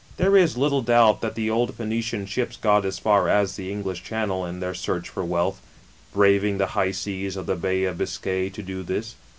[0.17, 4.01] There is little doubt, that the old Phoenician strps got as far as the English
[4.03, 5.61] Channel, in their search for wealth,
[6.11, 9.13] braving the high seas of the Bay of Biscay to do this.